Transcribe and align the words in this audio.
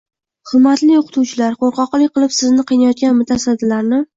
Hurmatli 0.51 0.95
o‘qitivchilar, 0.99 1.53
qo‘rqoqlik 1.65 2.17
qilib 2.17 2.35
sizni 2.39 2.67
qiynayotgan 2.73 3.17
mutasaddilarni 3.21 4.05